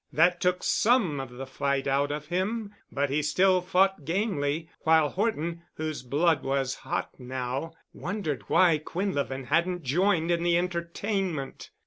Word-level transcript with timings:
That 0.11 0.41
took 0.41 0.63
some 0.63 1.19
of 1.19 1.29
the 1.29 1.45
fight 1.45 1.85
out 1.85 2.11
of 2.11 2.25
him, 2.25 2.73
but 2.91 3.11
he 3.11 3.21
still 3.21 3.61
fought 3.61 4.03
gamely, 4.03 4.67
while 4.79 5.09
Horton, 5.09 5.61
whose 5.75 6.01
blood 6.01 6.41
was 6.41 6.73
hot 6.73 7.11
now, 7.19 7.73
wondered 7.93 8.49
why 8.49 8.79
Quinlevin 8.79 9.45
hadn't 9.45 9.83
joined 9.83 10.31
in 10.31 10.41
the 10.41 10.57
entertainment. 10.57 11.69